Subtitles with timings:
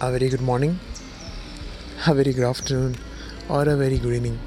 [0.00, 0.78] a very good morning,
[2.06, 2.96] a very good afternoon,
[3.50, 4.38] or a very good evening,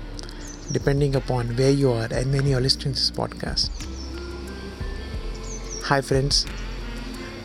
[0.71, 3.69] depending upon where you are and when you are listening to this podcast.
[5.83, 6.47] Hi, friends.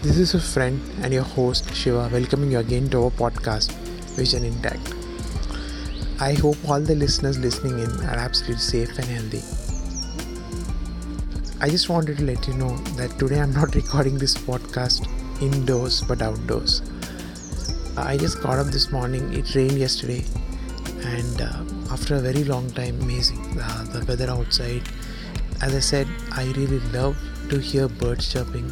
[0.01, 3.73] This is your friend and your host Shiva welcoming you again to our podcast,
[4.17, 4.95] Vision Intact.
[6.19, 9.43] I hope all the listeners listening in are absolutely safe and healthy.
[11.61, 15.07] I just wanted to let you know that today I'm not recording this podcast
[15.43, 16.81] indoors but outdoors.
[18.07, 19.33] I just got up this morning.
[19.33, 20.25] It rained yesterday,
[21.05, 23.59] and uh, after a very long time, amazing.
[23.61, 24.83] Uh, the weather outside.
[25.61, 27.17] As I said, I really love
[27.51, 28.71] to hear birds chirping,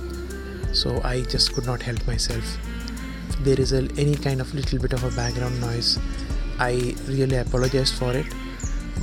[0.73, 2.45] so I just could not help myself.
[3.30, 5.99] If there is a, any kind of little bit of a background noise,
[6.59, 8.27] I really apologize for it.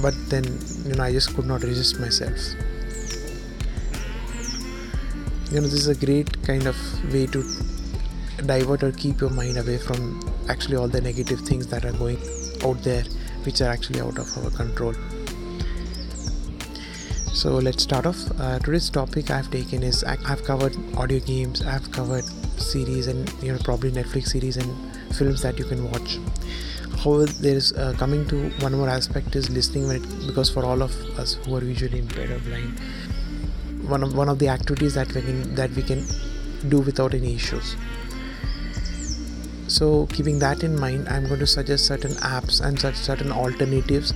[0.02, 0.44] But then,
[0.86, 2.38] you know, I just could not resist myself.
[5.52, 6.78] You know, this is a great kind of
[7.14, 7.44] way to
[8.46, 12.18] divert or keep your mind away from actually all the negative things that are going
[12.64, 13.04] out there
[13.44, 14.94] which are actually out of our control.
[17.34, 18.18] So let's start off.
[18.40, 22.24] Uh, today's topic i've taken is i've covered audio games i've covered
[22.58, 26.20] series and you know probably netflix series and films that you can watch.
[27.04, 30.92] However there's uh, coming to one more aspect is listening it, because for all of
[31.20, 32.80] us who are visually impaired or blind
[33.88, 36.06] one of one of the activities that we can that we can
[36.70, 37.76] do without any issues
[39.78, 44.14] so keeping that in mind i'm going to suggest certain apps and such certain alternatives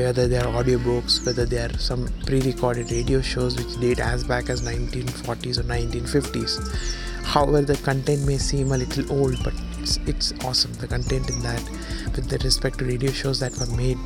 [0.00, 4.48] whether they are audiobooks whether they are some pre-recorded radio shows which date as back
[4.48, 6.60] as 1940s or 1950s
[7.24, 10.72] however the content may seem a little old but it's it's awesome.
[10.74, 11.62] The content in that
[12.16, 13.98] with the respect to radio shows that were made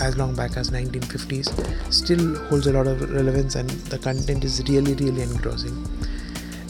[0.00, 4.62] as long back as 1950s still holds a lot of relevance and the content is
[4.68, 5.76] really really engrossing.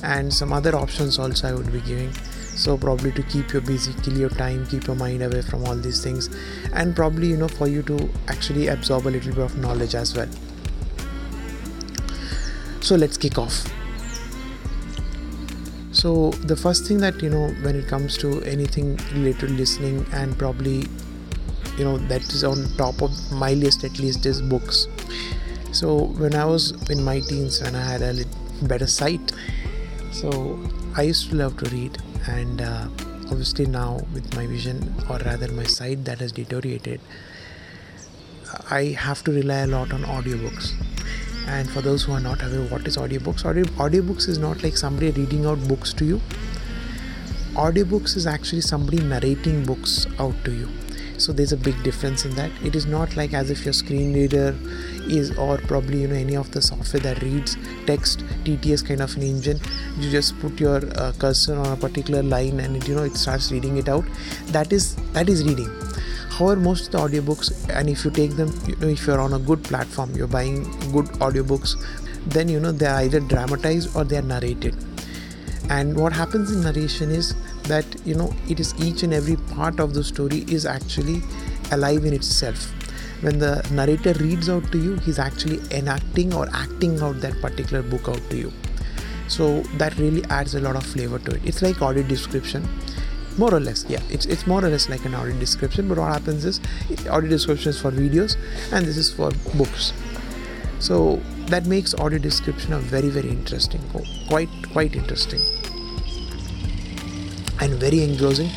[0.03, 2.13] And some other options also i would be giving
[2.59, 5.77] so probably to keep you busy kill your time keep your mind away from all
[5.77, 6.29] these things.
[6.73, 10.17] And probably you know for you to actually absorb a little bit of knowledge as
[10.17, 10.29] well.
[12.81, 13.65] So let's kick off.
[15.93, 20.05] So the first thing that you know when it comes to anything related to listening
[20.13, 20.87] and probably
[21.77, 24.89] you know that is on top of my list at least is books.
[25.71, 28.25] So when i was in my teens when i had a
[28.63, 29.33] better sight.
[30.11, 30.59] So
[30.97, 32.03] i used to love to read
[32.37, 32.87] and uh,
[33.31, 37.01] obviously now with my vision or rather my sight that has deteriorated
[38.71, 40.73] i have to rely a lot on audiobooks.
[41.47, 43.45] And for those who are not aware what is audiobooks?
[43.45, 46.21] Audio, audiobooks is not like somebody reading out books to you.
[47.55, 50.69] Audiobooks is actually somebody narrating books out to you.
[51.17, 52.51] So there's a big difference in that.
[52.63, 54.55] It is not like as if your screen reader
[55.09, 57.57] is or probably you know any of the software that reads
[57.87, 59.61] text tts kind of an engine
[59.99, 63.17] you just put your uh, cursor on a particular line and it, you know it
[63.17, 64.05] starts reading it out.
[64.57, 65.71] That is that is reading.
[66.31, 69.33] However most of the audiobooks and if you take them you know if you're on
[69.33, 71.75] a good platform you're buying good audiobooks
[72.27, 74.77] then you know they're either dramatized or they're narrated.
[75.71, 77.35] And what happens in narration is
[77.65, 81.23] that you know it is each and every part of the story is actually
[81.73, 82.73] alive in itself
[83.21, 87.83] when the narrator reads out to you he's actually enacting or acting out that particular
[87.83, 88.53] book out to you.
[89.29, 91.43] So that really adds a lot of flavor to it.
[91.45, 92.67] It's like audio description.
[93.37, 94.01] More or less yeah.
[94.11, 96.61] It's, it's more or less like an audio description but what happens is
[97.09, 98.37] audio description is for videos
[98.73, 99.93] and this is for books.
[100.81, 103.81] So that makes audio description a very very interesting
[104.29, 105.41] quite quite interesting.
[107.61, 108.51] And very engrossing.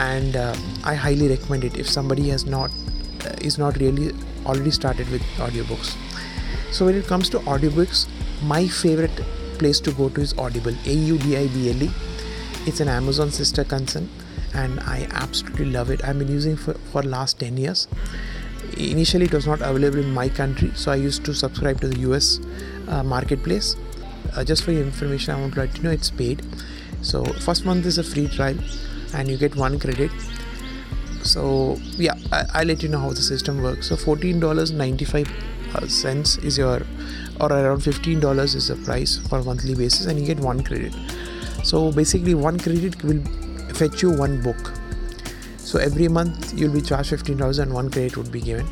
[0.00, 0.54] And uh,
[0.84, 1.76] i highly recommend it.
[1.76, 2.70] If somebody has not
[3.40, 4.12] is not really
[4.46, 5.96] already started with audiobooks.
[6.72, 8.06] So when it comes to audiobooks
[8.42, 9.20] my favorite
[9.58, 11.90] place to go to is audible a-u-d-i-b-l-e
[12.66, 14.08] it's an amazon sister concern
[14.54, 16.04] and i absolutely love it.
[16.04, 17.88] I've been using for for last 10 years.
[18.76, 22.00] Initially it was not available in my country so i used to subscribe to the
[22.00, 22.40] us
[22.88, 23.76] uh, marketplace.
[24.36, 26.44] Uh, just for your information i want to let you know it's paid.
[27.02, 28.56] So first month is a free trial
[29.14, 30.10] and you get one credit
[31.28, 33.88] so yeah I, will let you know how the system works.
[33.88, 35.28] So $14.95
[35.74, 36.82] uh, is your
[37.40, 40.94] or around $15 is the price for monthly basis and you get one credit.
[41.62, 43.22] So basically one credit will
[43.74, 44.72] fetch you one book.
[45.58, 48.66] So every month you'll be charged $15 and one credit would be given.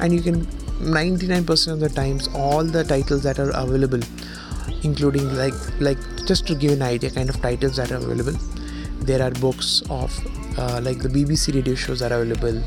[0.00, 0.46] And you can
[0.84, 4.00] 99% of the times all the titles that are available
[4.82, 8.34] including like like just to give an idea kind of titles that are available
[9.00, 10.12] there are books of
[10.58, 12.62] uh, like the bbc radio shows are available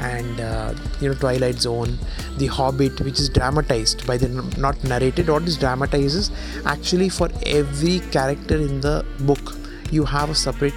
[0.00, 1.98] and uh, you know twilight zone
[2.38, 5.28] the hobbit which is dramatized by the not narrated.
[5.28, 6.30] What is dramatized is
[6.64, 9.56] actually for every character in the book
[9.90, 10.74] you have a separate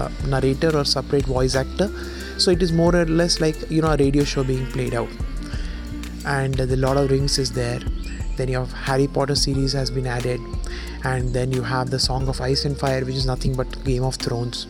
[0.00, 1.90] uh, narrator or separate voice actor.
[2.38, 5.08] So it is more or less like you know a radio show being played out.
[6.24, 7.80] And the lord of rings is there.
[8.36, 10.40] Then you have harry potter series has been added.
[11.04, 14.02] And then you have the song of ice and fire which is nothing but game
[14.02, 14.66] of thrones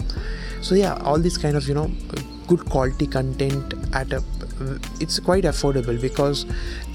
[0.60, 1.90] so yeah all these kind of you know
[2.46, 4.22] good quality content at a
[5.00, 6.44] it's quite affordable because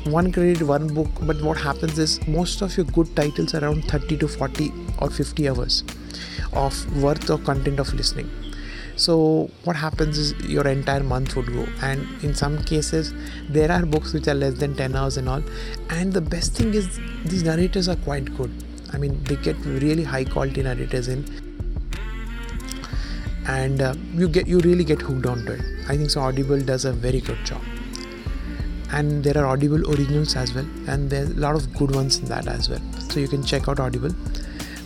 [0.05, 3.83] one credit one book but what happens is most of your good titles are around
[3.85, 5.83] 30 to 40 or 50 hours
[6.53, 8.29] of worth of content of listening.
[8.95, 13.13] So what happens is your entire month would go and in some cases
[13.49, 15.43] there are books which are less than 10 hours and all.
[15.89, 18.51] And the best thing is these narrators are quite good.
[18.93, 21.25] I mean they get really high quality narrators in
[23.47, 25.61] and uh, you get you really get hooked onto it.
[25.89, 27.61] I think so audible does a very good job.
[28.91, 32.25] And there are audible originals as well and there's a lot of good ones in
[32.25, 32.81] that as well.
[33.09, 34.11] So you can check out audible.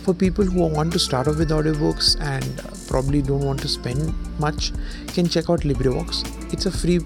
[0.04, 3.68] For people who want to start off with audiobooks and uh, probably don't want to
[3.68, 4.72] spend much
[5.08, 6.52] can check out librivox.
[6.52, 7.00] It's a free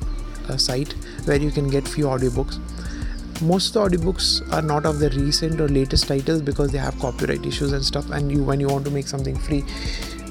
[0.49, 0.93] uh, site
[1.25, 2.59] where you can get few audiobooks.
[3.41, 6.99] Most of the audiobooks are not of the recent or latest titles because they have
[6.99, 9.65] copyright issues and stuff and you when you want to make something free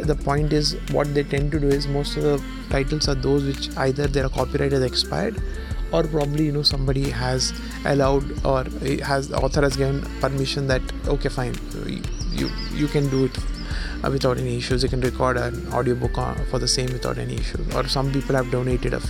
[0.06, 3.44] the point is what they tend to do is most of the titles are those
[3.44, 5.42] which either their copyright has expired
[5.92, 7.54] or probably you know somebody has
[7.86, 8.64] allowed or
[9.04, 11.56] has the author has given permission that okay fine
[12.32, 13.38] you you can do it
[14.04, 14.84] uh, without any issues.
[14.84, 18.36] You can record an audiobook uh, for the same without any issues or some people
[18.36, 19.02] have donated a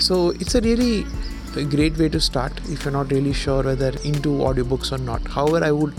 [0.00, 1.06] so it's a really
[1.56, 5.26] a great way to start if you're not really sure whether into audiobooks or not.
[5.28, 5.94] However i would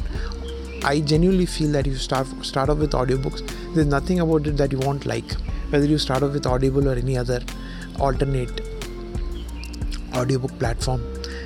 [0.86, 3.42] I genuinely feel that if you start start off with audiobooks,
[3.74, 5.32] there's nothing about it that you won't like.
[5.70, 7.40] Whether you start off with Audible or any other
[8.00, 8.60] alternate
[10.14, 11.02] audiobook platform.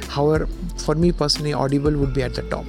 [0.09, 0.47] However,
[0.77, 2.65] for me personally, Audible would be at the top.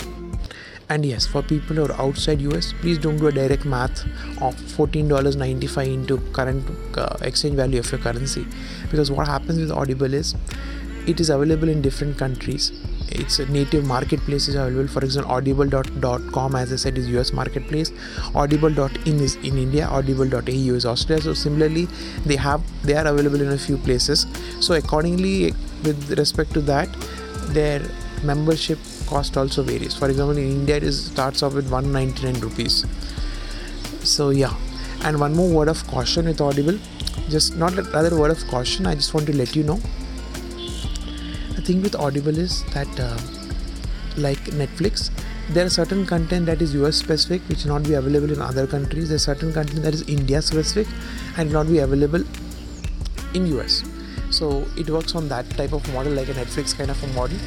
[0.91, 4.05] And yes, for people who are outside US, please don't do a direct math
[4.43, 6.65] of $14.95 into current
[6.99, 8.47] uh, exchange value of your currency.
[8.91, 10.35] Because what happens with Audible is
[11.07, 12.73] it is available in different countries
[13.19, 14.89] its a native marketplace is available.
[14.89, 17.93] For example audible.com as i said is us marketplace.
[18.35, 19.87] audible.in is in india.
[19.87, 21.23] audible.au is australia.
[21.25, 21.87] So similarly
[22.27, 24.27] they have they are available in a few places.
[24.61, 26.89] So accordingly with respect to that
[27.49, 27.83] their
[28.23, 29.95] membership cost also varies.
[29.95, 32.85] For example in india it is starts off with 199 rupees.
[34.03, 34.55] So yeah.
[35.03, 36.79] And one more word of caution with audible.
[37.29, 39.81] Just not rather word of caution i just want to let you know
[41.69, 43.19] thing with Audible is that, uh,
[44.17, 45.11] like Netflix,
[45.51, 49.11] there are certain content that is US specific which not be available in other countries.
[49.11, 50.87] There's certain content that is India specific
[51.37, 52.25] and not be available
[53.35, 53.83] in US.
[54.31, 57.39] So it works on that type of model, like a Netflix kind of a model.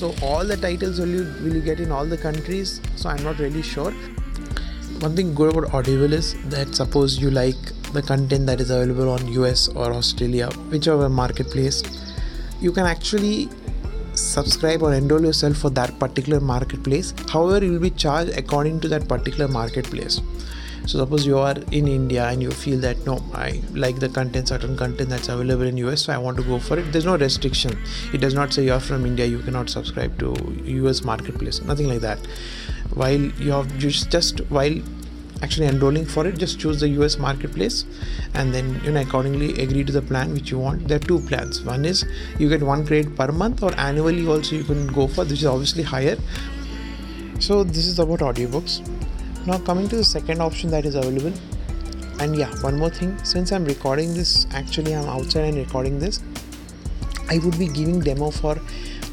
[0.00, 2.80] So all the titles will you will you get in all the countries?
[2.96, 3.92] So I'm not really sure.
[5.06, 9.14] One thing good about Audible is that suppose you like the content that is available
[9.14, 11.82] on US or Australia, whichever marketplace,
[12.60, 13.48] you can actually
[14.38, 17.14] subscribe or enroll yourself for that particular marketplace.
[17.28, 20.20] However you will be charged according to that particular marketplace.
[20.88, 23.48] So suppose you are in india and you feel that no i
[23.84, 26.78] like the content certain content that's available in us so i want to go for
[26.78, 26.92] it.
[26.92, 27.76] There's no restriction.
[28.14, 30.30] It does not say you're from india you cannot subscribe to
[30.92, 32.30] us marketplace nothing like that.
[33.02, 34.80] While you have just just while
[35.42, 37.84] actually enrolling for it just choose the us marketplace
[38.34, 40.86] and then you know accordingly agree to the plan which you want.
[40.88, 41.62] There are two plans.
[41.62, 42.04] One is
[42.38, 45.46] you get one credit per month or annually also you can go for this is
[45.46, 46.16] obviously higher.
[47.40, 48.86] So this is about audiobooks.
[49.46, 51.32] Now coming to the second option that is available.
[52.20, 53.16] And yeah one more thing.
[53.24, 56.20] Since i'm recording this actually i'm outside and recording this
[57.30, 58.56] i would be giving demo for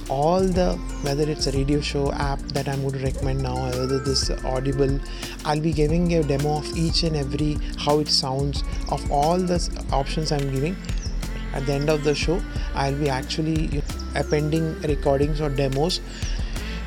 [0.09, 3.99] all the whether it's a radio show app that i'm going to recommend now whether
[3.99, 4.99] this audible
[5.45, 9.85] i'll be giving a demo of each and every how it sounds of all the
[9.91, 10.75] options i'm giving.
[11.53, 12.41] At the end of the show
[12.75, 13.81] i'll be actually
[14.15, 16.01] appending recordings or demos.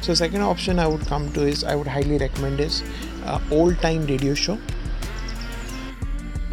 [0.02, 2.82] So second option i would come to is i would highly recommend is
[3.25, 4.58] uh, old time radio show.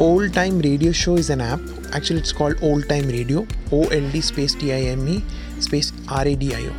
[0.00, 1.60] Old time radio show is an app.
[1.92, 3.92] Actually it's called old time radio old
[4.22, 5.22] space t-i-m-e
[5.60, 5.92] space
[6.24, 6.72] radio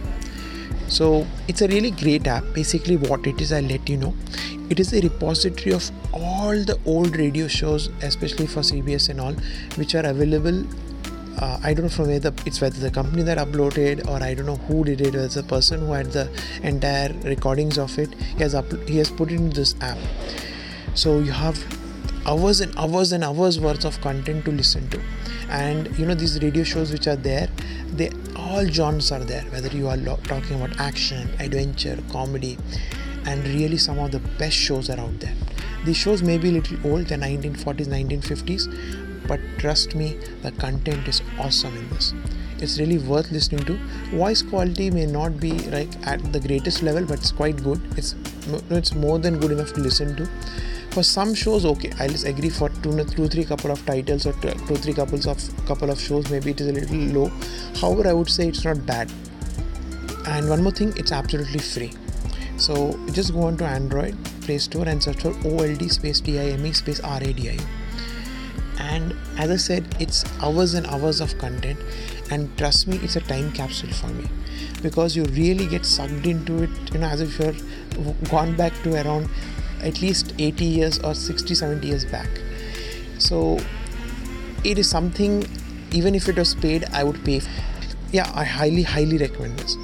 [0.88, 4.14] so it's a really great app basically what it is i'll let you know
[4.70, 9.34] it is a repository of all the old radio shows especially for cbs and all
[9.76, 10.64] which are available
[11.40, 14.34] uh, I don't know from where the it's whether the company that uploaded or I
[14.34, 15.14] don't know who did it.
[15.14, 16.30] It's a person who had the
[16.64, 18.14] entire recordings of it.
[18.16, 18.56] He has
[18.88, 20.00] he has put it in this app.
[20.96, 21.64] So you have
[22.26, 25.00] hours and hours and hours worth of content to listen to
[25.50, 27.48] and you know these radio shows which are there
[27.94, 32.58] they all genres are there whether you are lo- talking about action adventure comedy
[33.27, 35.36] and really some of the best shows are out there.
[35.86, 41.08] These shows may be a little old they're 1940s 1950s but trust me the content
[41.08, 42.13] is awesome in this.
[42.60, 43.77] It's really worth listening to.
[44.12, 47.82] Voice quality may not be like at the greatest level but it's quite good.
[47.98, 48.16] It's
[48.70, 50.30] it's more than good enough to listen to
[50.98, 54.34] for some shows okay i'll just agree for two, two three couple of titles or
[54.42, 55.38] two, two three couples of
[55.68, 57.32] couple of shows maybe it is a little low.
[57.80, 59.12] However i would say it's not bad.
[60.25, 61.92] And one more thing it's absolutely free.
[62.58, 67.01] So just go on to android play store and search for old space time space
[67.01, 67.62] radi
[68.80, 71.77] and as i said it's hours and hours of content.
[72.32, 74.27] And trust me it's a time capsule for me.
[74.82, 77.56] Because you really get sucked into it you know as if you're
[78.32, 79.30] gone back to around
[79.82, 82.30] at least 80 years or 60 70 years back.
[83.20, 83.60] So
[84.64, 85.46] it is something
[85.92, 87.40] even if it was paid i would pay
[88.12, 89.78] yeah i highly highly recommend this.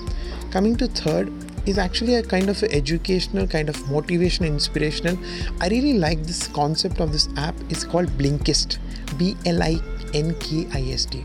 [0.52, 1.32] Coming to third
[1.66, 5.18] is actually a kind of educational kind of motivational inspirational.
[5.62, 7.56] I really like this concept of this app.
[7.70, 8.78] It's called blinkist.
[9.18, 9.80] B l i
[10.14, 11.24] n k i s t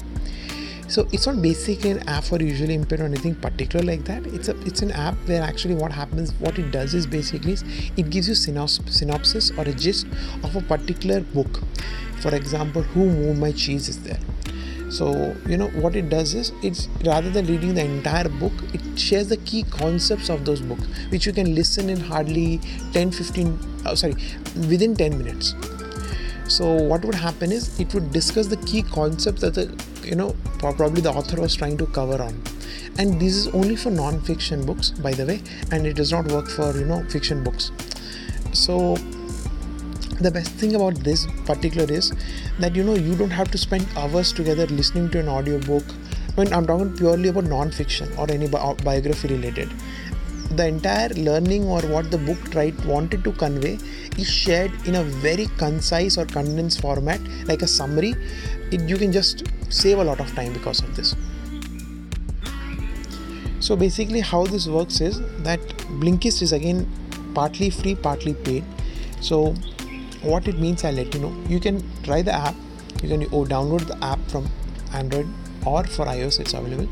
[0.89, 4.27] so it's not basically an app for visually impaired or anything particular like that.
[4.27, 7.57] It's a it's an app where actually what happens what it does is basically
[7.99, 10.07] it gives you synops- synopsis or a gist
[10.43, 11.61] of a particular book.
[12.23, 14.19] For example who moved my cheese is there.
[14.91, 18.99] So you know what it does is it's rather than reading the entire book it
[18.99, 22.61] shares the key concepts of those books which you can listen in hardly
[22.95, 24.15] 10 15 oh, sorry
[24.71, 25.55] within 10 minutes.
[26.49, 29.67] So what would happen is it would discuss the key concepts that the
[30.09, 32.43] you know probably the author was trying to cover on.
[32.99, 36.49] And this is only for non-fiction books by the way and it does not work
[36.49, 37.71] for you know fiction books.
[38.53, 38.97] So
[40.21, 42.13] the best thing about this particular is
[42.59, 45.85] that you know you don't have to spend hours together listening to an audiobook.
[46.35, 49.71] When i'm talking purely about non-fiction or any bi- biography related.
[50.51, 53.79] The entire learning or what the book tried wanted to convey
[54.17, 58.15] is shared in a very concise or condensed format like a summary
[58.71, 61.15] it, you can just save a lot of time because of this.
[63.61, 65.61] So basically how this works is that
[66.01, 66.91] blinkist is again
[67.35, 68.65] partly free partly paid.
[69.21, 69.55] So
[70.23, 71.35] what it means i'll let you know.
[71.49, 72.55] You can try the app.
[73.03, 74.49] You can oh, download the app from
[74.93, 75.29] android
[75.67, 76.89] or for ios it's available.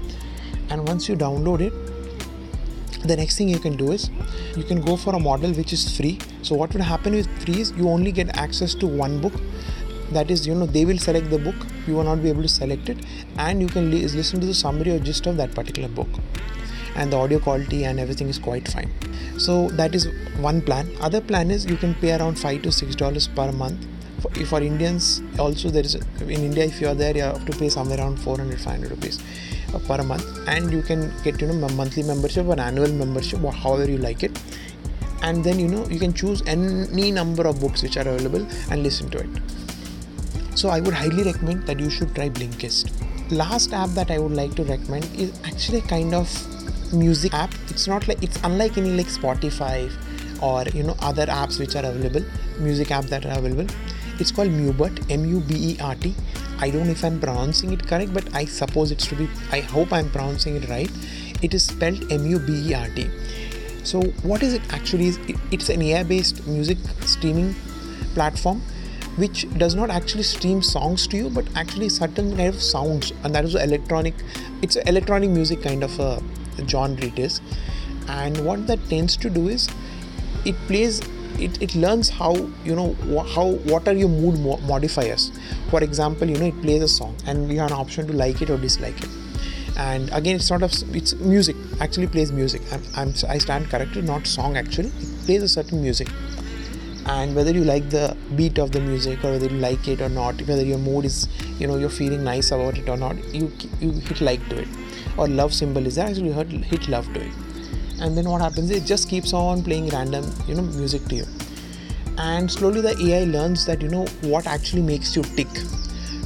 [0.70, 1.72] And once you download it
[3.06, 4.10] the next thing you can do is
[4.56, 6.18] you can go for a model which is free.
[6.42, 9.34] So what would happen with free is you only get access to one book
[10.12, 11.54] that is you know they will select the book.
[11.86, 12.98] You will not be able to select it.
[13.38, 16.08] And you can li- listen to the summary or gist of that particular book.
[16.94, 18.90] And the audio quality and everything is quite fine.
[19.38, 20.08] So that is
[20.40, 20.90] one plan.
[21.00, 23.86] Other plan is you can pay around 5 to 6 dollars per month.
[24.20, 27.52] For, for indians also there is in india if you are there you have to
[27.58, 29.18] pay somewhere around 400 500 rupees
[29.74, 30.24] uh, per month.
[30.48, 34.22] And you can get you know monthly membership or annual membership or however you like
[34.22, 34.40] it.
[35.22, 38.82] And then you know you can choose any number of books which are available and
[38.82, 39.45] listen to it
[40.56, 42.90] so I would highly recommend that you should try Blinkist.
[43.30, 46.30] Last app that I would like to recommend is actually a kind of
[46.94, 47.52] music app.
[47.68, 49.92] It's not like it's unlike any like Spotify
[50.40, 52.24] or you know other apps which are available,
[52.58, 53.66] music apps that are available.
[54.18, 56.14] It's called Mubert, M-U-B-E-R-T.
[56.58, 59.28] I don't know if I'm pronouncing it correct, but I suppose it's to be.
[59.52, 60.90] I hope I'm pronouncing it right.
[61.42, 63.10] It is spelled M-U-B-E-R-T.
[63.84, 65.12] So what is it actually?
[65.50, 67.54] It's an AI-based music streaming
[68.14, 68.62] platform
[69.16, 73.34] which does not actually stream songs to you but actually certain kind of sounds and
[73.34, 74.14] that is electronic
[74.62, 76.20] it's electronic music kind of a
[76.66, 77.40] genre it is.
[78.08, 79.68] And what that tends to do is
[80.44, 81.00] it plays
[81.38, 82.94] it, it learns how you know
[83.34, 85.30] how what are your mood modifiers.
[85.70, 88.40] For example you know it plays a song and you have an option to like
[88.42, 89.10] it or dislike it.
[89.76, 92.62] And again it's not a it's music actually plays music.
[92.72, 94.88] I'm, I'm i stand corrected not song actually.
[94.88, 96.08] It plays a certain music
[97.06, 100.08] and whether you like the beat of the music or whether you like it or
[100.08, 101.28] not whether your mood is
[101.60, 104.68] you know you're feeling nice about it or not you you hit like to it.
[105.16, 106.32] Or love symbol is actually
[106.62, 107.32] hit love to it.
[108.00, 111.16] And then what happens is it just keeps on playing random you know music to
[111.16, 111.26] you.
[112.18, 115.48] And slowly the ai learns that you know what actually makes you tick.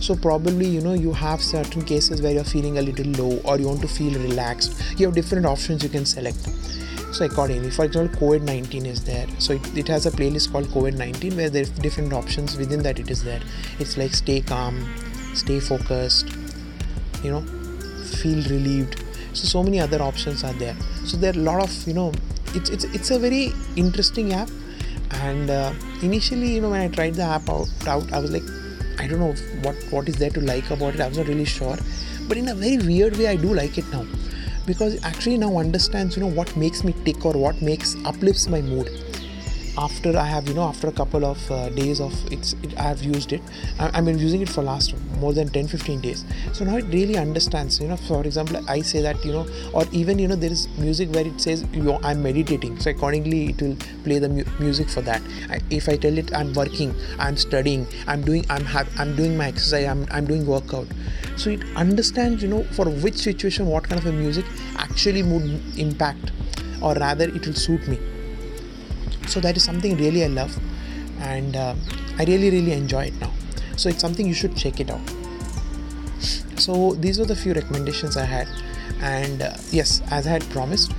[0.00, 3.58] So probably you know you have certain cases where you're feeling a little low or
[3.58, 4.82] you want to feel relaxed.
[4.98, 6.48] You have different options you can select
[7.12, 9.26] so accordingly for example covid-19 is there.
[9.38, 13.10] So it, it has a playlist called covid-19 where there's different options within that it
[13.10, 13.40] is there.
[13.78, 14.88] It's like stay calm
[15.34, 16.28] stay focused
[17.22, 17.42] you know
[18.22, 19.04] feel relieved.
[19.32, 20.76] So so many other options are there.
[21.04, 22.12] So there are a lot of you know
[22.54, 24.48] it's it's, it's a very interesting app.
[25.12, 28.44] And uh, initially you know when i tried the app out, out i was like
[29.00, 31.00] i don't know what what is there to like about it.
[31.00, 31.76] I was not really sure.
[32.28, 34.06] But in a very weird way i do like it now
[34.66, 38.48] because it actually now understands you know what makes me tick or what makes uplifts
[38.48, 38.88] my mood
[39.80, 42.82] after I have you know after a couple of uh, days of it's it, I
[42.82, 43.40] have used it.
[43.78, 46.24] I, I've been using it for last more than 10 15 days.
[46.52, 49.84] So now it really understands you know for example I say that you know or
[49.92, 52.78] even you know there is music where it says you know, I'm meditating.
[52.80, 55.22] So accordingly it will play the mu- music for that.
[55.48, 59.36] I, if I tell it I'm working I'm studying I'm doing I'm ha- I'm doing
[59.36, 60.88] my exercise I'm, I'm doing workout.
[61.36, 64.44] So it understands you know for which situation what kind of a music
[64.76, 66.32] actually would impact
[66.82, 67.98] or rather it will suit me
[69.30, 70.56] so that is something really i love
[71.20, 71.74] and uh,
[72.18, 73.32] i really really enjoy it now.
[73.76, 75.00] So it's something you should check it out.
[76.58, 78.48] So these were the few recommendations i had
[79.00, 80.92] and uh, yes as i had promised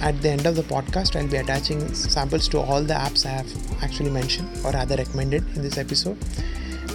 [0.00, 3.30] at the end of the podcast i'll be attaching samples to all the apps i
[3.30, 6.18] have actually mentioned or rather recommended in this episode.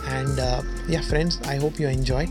[0.07, 2.29] And uh, yeah friends i hope you enjoyed.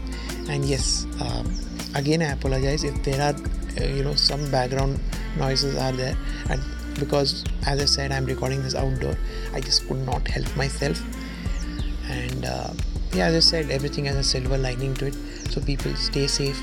[0.49, 1.53] And yes um,
[1.95, 3.35] again i apologize if there are
[3.81, 5.01] uh, you know some background
[5.39, 6.17] noises are there.
[6.51, 6.63] And
[6.99, 9.17] because as i said i'm recording this outdoor.
[9.53, 11.01] I just could not help myself.
[12.09, 12.71] And uh,
[13.13, 15.15] yeah as i said everything has a silver lining to it.
[15.51, 16.61] So people stay safe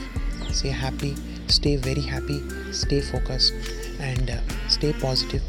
[0.51, 1.15] stay happy
[1.47, 3.53] stay very happy stay focused
[3.99, 5.41] and uh, stay positive.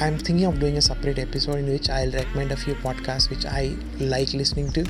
[0.00, 3.44] I'm thinking of doing a separate episode in which i'll recommend a few podcasts which
[3.44, 4.86] i like listening to.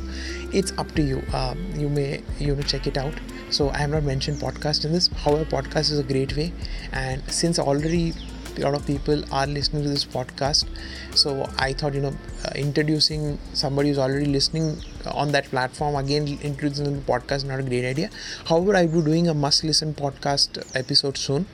[0.52, 1.23] It's up to you.
[1.35, 3.14] Um, you may you know check it out.
[3.50, 5.09] So i have not mentioned podcast in this.
[5.09, 6.52] However podcast is a great way.
[6.92, 8.14] And since already
[8.59, 10.66] a lot of people are listening to this podcast
[11.14, 12.12] so i thought you know
[12.45, 14.76] uh, introducing somebody who's already listening
[15.12, 18.11] on that platform again introducing the podcast is not a great idea
[18.47, 21.47] however i'll be doing a must listen podcast episode soon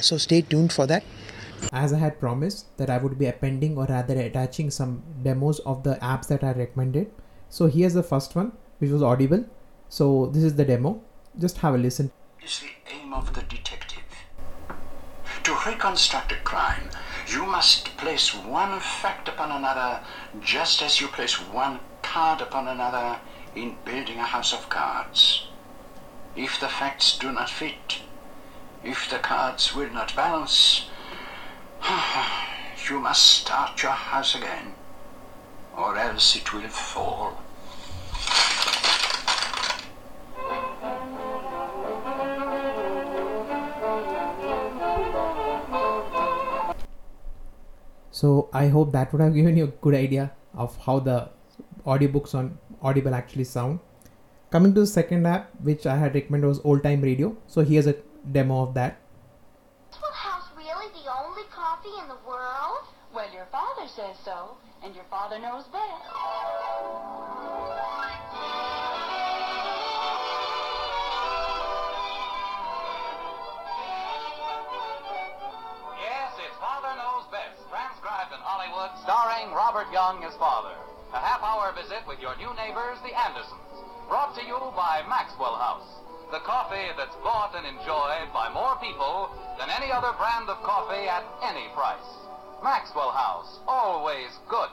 [0.00, 1.02] so stay tuned for that
[1.72, 5.82] as I had promised that I would be appending or rather attaching some demos of
[5.82, 7.10] the apps that I recommended.
[7.48, 9.44] So here's the first one, which was Audible.
[9.88, 11.02] So this is the demo.
[11.38, 12.12] Just have a listen.
[12.44, 13.87] Is the aim of the detective.
[15.48, 16.90] To reconstruct a crime,
[17.26, 20.00] you must place one fact upon another,
[20.42, 23.18] just as you place one card upon another
[23.54, 25.48] in building a house of cards.
[26.36, 28.02] If the facts do not fit,
[28.84, 30.90] if the cards will not balance,
[32.86, 34.74] you must start your house again,
[35.74, 37.40] or else it will fall.
[48.18, 51.28] So I hope that would have given you a good idea of how the
[51.86, 53.78] audiobooks on Audible actually sound.
[54.50, 57.36] Coming to the second app, which I had recommended was Old Time Radio.
[57.46, 57.94] So here's a
[58.32, 58.98] demo of that.
[59.92, 62.88] House really the only coffee in the world?
[63.14, 66.17] Well, your father says so, and your father knows best.
[79.68, 80.72] Robert Young as father.
[81.12, 83.84] A half hour visit with your new neighbors, the Andersons.
[84.08, 85.84] Brought to you by Maxwell House,
[86.32, 89.28] the coffee that's bought and enjoyed by more people
[89.60, 92.08] than any other brand of coffee at any price.
[92.64, 94.72] Maxwell House, always good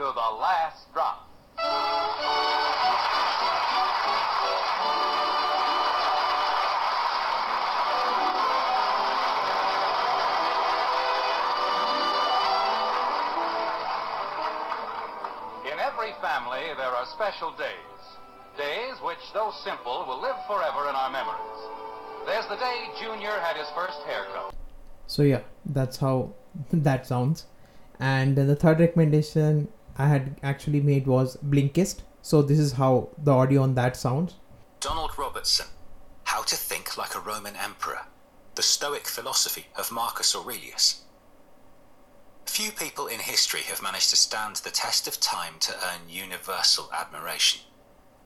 [0.00, 1.19] to the last drop.
[16.30, 18.00] Family, there are special days.
[18.56, 21.60] Days which, though simple, will live forever in our memories.
[22.26, 24.54] There's the day Junior had his first haircut.
[25.08, 26.32] So yeah, that's how
[26.72, 27.46] that sounds.
[27.98, 32.02] And the third recommendation I had actually made was Blinkist.
[32.22, 34.34] So this is how the audio on that sounds.
[34.78, 35.66] Donald Robertson,
[36.24, 38.02] How to Think Like a Roman Emperor,
[38.54, 41.02] The Stoic Philosophy of Marcus Aurelius.
[42.46, 46.90] Few people in history have managed to stand the test of time to earn universal
[46.92, 47.62] admiration.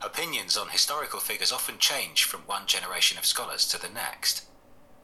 [0.00, 4.44] Opinions on historical figures often change from one generation of scholars to the next.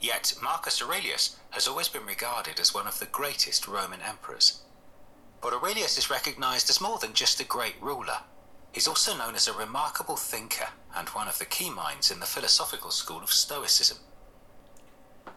[0.01, 4.63] Yet Marcus Aurelius has always been regarded as one of the greatest Roman emperors.
[5.41, 8.19] But Aurelius is recognized as more than just a great ruler.
[8.73, 12.27] He's also known as a remarkable thinker and one of the key minds in the
[12.27, 13.99] philosophical school of Stoicism.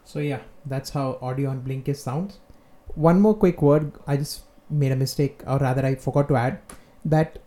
[0.05, 2.39] So yeah, that's how audio on Blinkist sounds.
[2.95, 6.59] One more quick word, I just made a mistake, or rather I forgot to add
[7.05, 7.39] that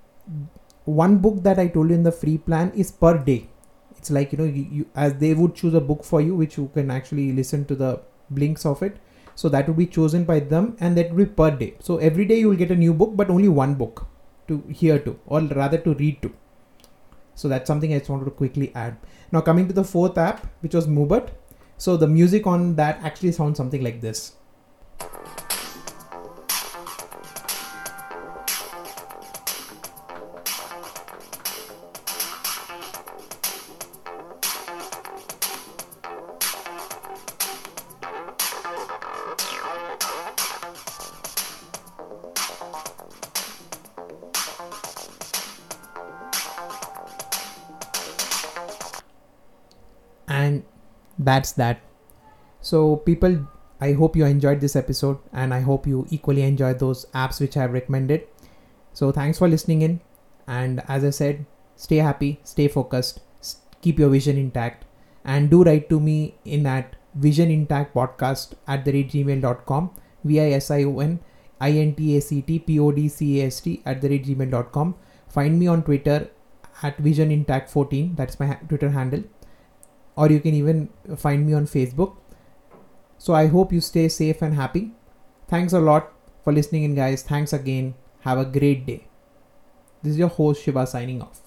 [0.84, 3.48] one book that I told you in the free plan is per day.
[3.96, 6.56] It's like you know, you, you as they would choose a book for you, which
[6.56, 8.98] you can actually listen to the blinks of it.
[9.34, 11.74] So that would be chosen by them, and that will be per day.
[11.80, 14.06] So every day you will get a new book, but only one book
[14.48, 16.32] to hear to, or rather to read to.
[17.34, 18.96] So that's something I just wanted to quickly add.
[19.30, 21.30] Now coming to the fourth app, which was Mubert.
[21.76, 24.32] So the music on that actually sounds something like this
[51.26, 51.80] that's that.
[52.60, 53.46] So people
[53.80, 57.56] I hope you enjoyed this episode and I hope you equally enjoyed those apps which
[57.56, 58.26] I have recommended.
[58.92, 60.00] So, thanks for listening in.
[60.46, 61.44] And as I said,
[61.76, 63.20] stay happy, stay focused,
[63.82, 64.84] keep your vision intact,
[65.24, 69.90] and do write to me in at visionintact at the rate gmail.com,
[70.24, 71.20] V I S I O N
[71.60, 74.08] I N T A C T P O D C A S T at the
[74.08, 74.94] rate gmail.com.
[75.28, 76.30] Find me on Twitter
[76.82, 79.24] at visionintact14, that's my Twitter handle,
[80.14, 82.16] or you can even find me on Facebook.
[83.18, 84.92] So I hope you stay safe and happy.
[85.48, 87.22] Thanks a lot for listening in, guys.
[87.22, 87.94] Thanks again.
[88.20, 89.06] Have a great day.
[90.02, 91.40] This is your host Shiva signing off.